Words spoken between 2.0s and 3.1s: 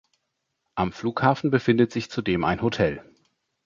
zudem ein Hotel.